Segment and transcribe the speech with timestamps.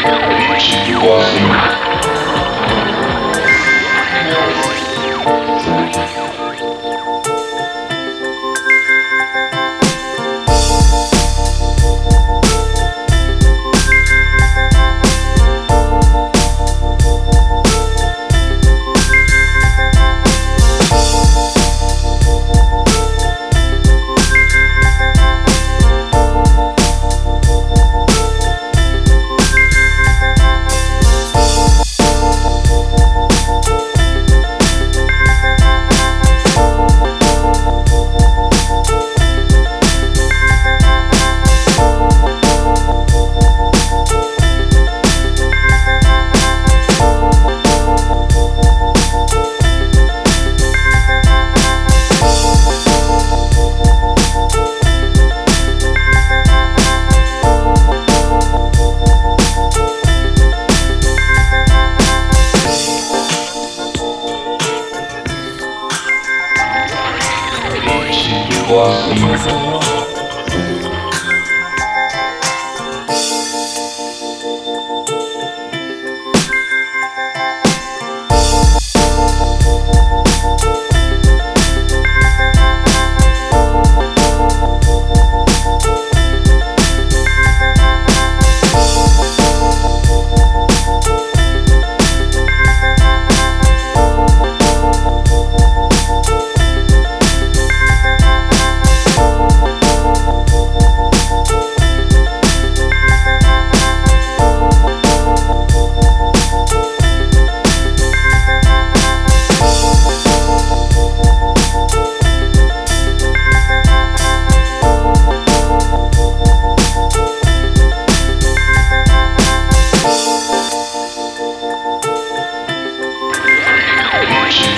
[0.00, 1.89] Keep watching.
[68.72, 68.76] 我
[69.36, 70.19] 说我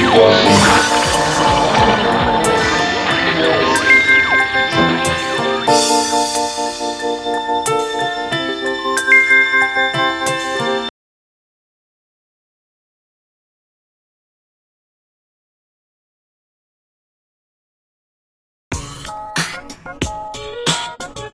[0.00, 0.49] She was